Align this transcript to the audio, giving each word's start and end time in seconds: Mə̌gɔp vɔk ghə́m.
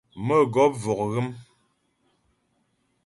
Mə̌gɔp 0.25 0.73
vɔk 0.83 0.99
ghə́m. 1.11 1.27